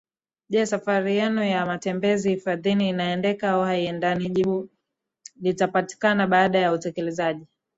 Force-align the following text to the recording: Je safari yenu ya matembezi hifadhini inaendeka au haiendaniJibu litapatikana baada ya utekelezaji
Je 0.49 0.65
safari 0.65 1.15
yenu 1.17 1.43
ya 1.43 1.65
matembezi 1.65 2.29
hifadhini 2.29 2.89
inaendeka 2.89 3.49
au 3.49 3.61
haiendaniJibu 3.61 4.69
litapatikana 5.41 6.27
baada 6.27 6.59
ya 6.59 6.73
utekelezaji 6.73 7.47